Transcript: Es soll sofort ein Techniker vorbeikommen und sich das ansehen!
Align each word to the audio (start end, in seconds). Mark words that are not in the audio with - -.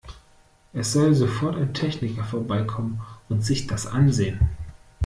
Es 0.73 0.93
soll 0.93 1.13
sofort 1.13 1.55
ein 1.57 1.75
Techniker 1.75 2.23
vorbeikommen 2.23 3.01
und 3.29 3.45
sich 3.45 3.67
das 3.67 3.85
ansehen! 3.85 4.39